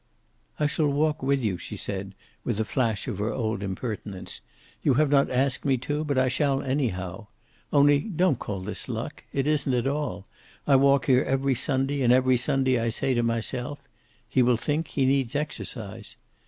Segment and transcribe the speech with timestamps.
[0.59, 4.41] "I shall walk with you," she said, with a flash of her old impertinence.
[4.81, 7.27] "You have not asked me to, but I shall, anyhow.
[7.71, 9.23] Only don't call this luck.
[9.31, 10.25] It isn't at all.
[10.65, 13.77] I walk here every Sunday, and every Sunday I say to myself
[14.27, 16.15] he will think he needs exercise.